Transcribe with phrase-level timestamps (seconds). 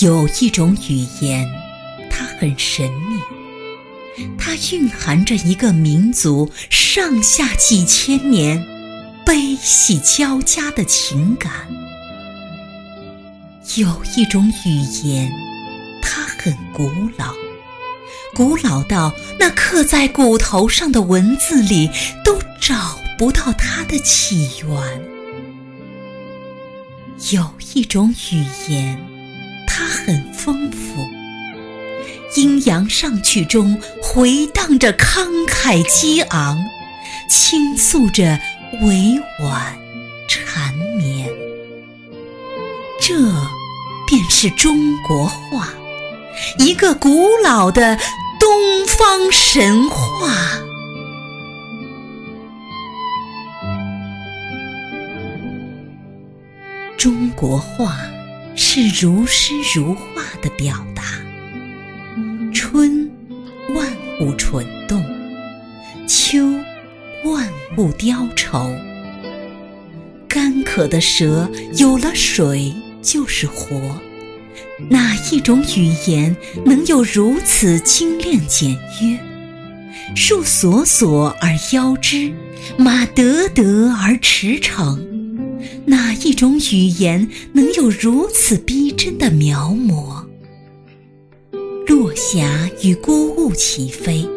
[0.00, 1.50] 有一种语言，
[2.10, 3.18] 它很神秘，
[4.36, 8.62] 它蕴含着一个民族上下几千年
[9.24, 11.50] 悲喜交加的情感。
[13.76, 14.70] 有一种语
[15.08, 15.30] 言，
[16.02, 17.32] 它很古老，
[18.34, 21.88] 古老到那刻在骨头上的文字里
[22.22, 25.02] 都找不到它的起源。
[27.32, 29.15] 有一种语言。
[29.78, 31.06] 它很丰富，
[32.34, 36.58] 阴阳上去中回荡着慷慨激昂，
[37.28, 38.40] 倾诉着
[38.80, 39.76] 委婉
[40.26, 41.28] 缠绵。
[42.98, 43.14] 这
[44.08, 45.68] 便是中国话，
[46.58, 47.98] 一个古老的
[48.40, 48.48] 东
[48.86, 50.32] 方神话。
[56.96, 57.94] 中国话。
[58.56, 61.02] 是如诗如画的表达。
[62.52, 63.10] 春，
[63.74, 63.86] 万
[64.20, 64.98] 物蠢动；
[66.08, 66.44] 秋，
[67.24, 68.74] 万物凋愁。
[70.26, 74.00] 干渴的蛇有了水就是活。
[74.90, 76.34] 哪一种语言
[76.64, 79.18] 能有如此精炼简约？
[80.14, 82.32] 树索索而腰肢，
[82.78, 84.98] 马得得而驰骋。
[85.86, 90.24] 哪一种语言能有如此逼真的描摹？
[91.86, 94.28] 落霞与孤鹜齐飞，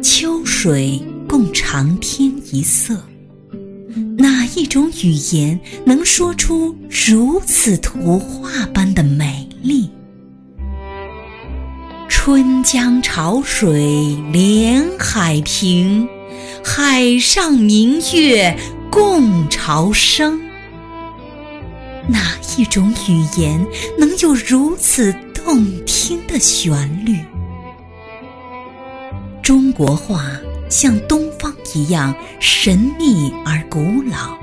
[0.00, 2.96] 秋水共长天一色。
[4.16, 9.90] 哪一种语言能说出如此图画般的美丽？
[12.08, 16.08] 春江潮水连海平，
[16.64, 18.56] 海上明月
[18.90, 20.40] 共潮生。
[22.08, 23.64] 哪一种语言
[23.98, 27.18] 能有如此动听的旋律？
[29.42, 30.30] 中国话
[30.68, 34.36] 像东方一样神秘而古老，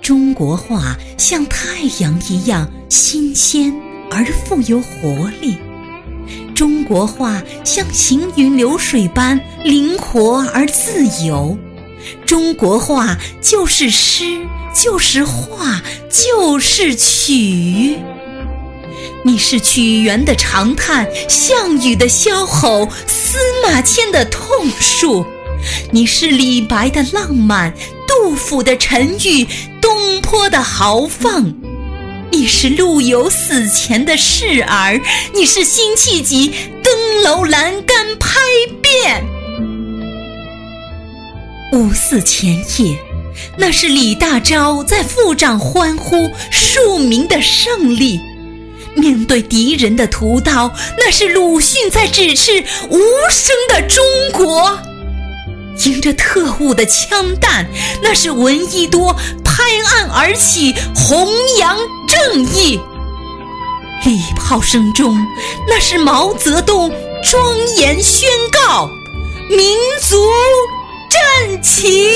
[0.00, 3.72] 中国话像太阳一样新鲜
[4.10, 5.56] 而富有活力，
[6.54, 11.58] 中国话像行云流水般灵活而自由，
[12.24, 14.46] 中国话就是诗。
[14.78, 17.98] 就是画，就是曲。
[19.24, 25.24] 你是屈原的长叹，项羽的萧吼，司马迁的痛述；
[25.90, 27.72] 你是李白的浪漫，
[28.06, 29.46] 杜甫的沉郁，
[29.80, 31.54] 东坡的豪放；
[32.30, 35.00] 你是陆游死前的示儿，
[35.34, 38.38] 你是辛弃疾登楼栏杆拍
[38.82, 39.24] 遍。
[41.72, 43.15] 五四前夜。
[43.56, 48.20] 那是李大钊在抚掌欢呼庶民的胜利；
[48.94, 52.98] 面对敌人的屠刀，那是鲁迅在指斥无
[53.30, 54.78] 声的中国；
[55.84, 57.66] 迎着特务的枪弹，
[58.02, 59.14] 那是闻一多
[59.44, 62.80] 拍案而起弘扬正义；
[64.04, 65.16] 礼炮声中，
[65.68, 66.90] 那是毛泽东
[67.22, 68.88] 庄严宣告
[69.50, 70.16] 民族
[71.10, 72.12] 站起。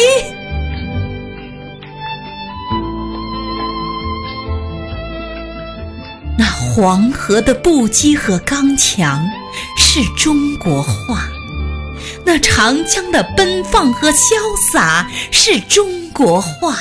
[6.73, 9.29] 黄河的不羁和刚强
[9.77, 11.29] 是中国话，
[12.25, 16.77] 那长江的奔放和潇洒是中国话，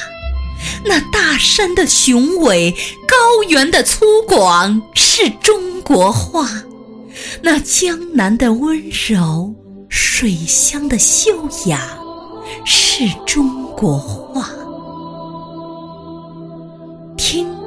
[0.86, 2.72] 那大山的雄伟、
[3.08, 6.48] 高原的粗犷是中国话，
[7.42, 9.54] 那江南的温柔、
[9.90, 11.32] 水乡的秀
[11.66, 11.82] 雅
[12.64, 14.50] 是中国话。
[17.18, 17.59] 听。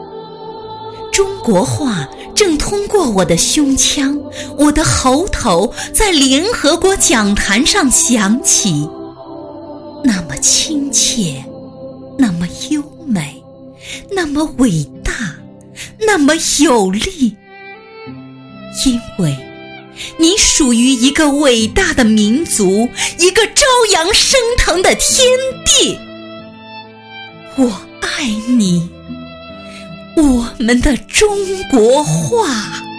[1.12, 4.18] 中国话正通过我的胸腔、
[4.56, 8.88] 我的喉头，在联合国讲坛上响起，
[10.02, 11.44] 那么亲切，
[12.18, 13.44] 那么优美，
[14.10, 15.12] 那么伟大，
[16.00, 17.36] 那么有力。
[18.86, 19.36] 因为，
[20.16, 22.88] 你属于一个伟大的民族，
[23.18, 25.28] 一个朝阳升腾的天
[25.66, 25.98] 地。
[27.56, 27.70] 我
[28.00, 28.88] 爱你。
[30.16, 31.28] 我们的中
[31.70, 32.91] 国话。